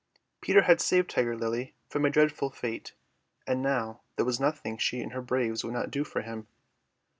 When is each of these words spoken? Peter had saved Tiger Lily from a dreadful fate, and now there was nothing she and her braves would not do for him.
Peter 0.41 0.63
had 0.63 0.81
saved 0.81 1.11
Tiger 1.11 1.37
Lily 1.37 1.75
from 1.87 2.05
a 2.05 2.09
dreadful 2.09 2.49
fate, 2.49 2.93
and 3.45 3.61
now 3.61 4.01
there 4.15 4.25
was 4.25 4.39
nothing 4.39 4.79
she 4.79 4.99
and 4.99 5.13
her 5.13 5.21
braves 5.21 5.63
would 5.63 5.73
not 5.73 5.91
do 5.91 6.03
for 6.03 6.23
him. 6.23 6.47